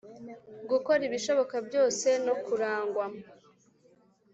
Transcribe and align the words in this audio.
gukora 0.69 1.01
ibishoboka 1.09 1.55
byose 1.67 2.07
no 2.25 2.35
kurangwa 2.45 3.05